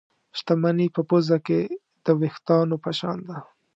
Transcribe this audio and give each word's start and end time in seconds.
شتمني 0.37 0.87
په 0.95 1.01
پوزه 1.09 1.37
کې 1.47 1.59
د 2.05 2.05
وېښتانو 2.19 2.75
په 2.83 2.91
شان 2.99 3.17
ده. 3.27 3.37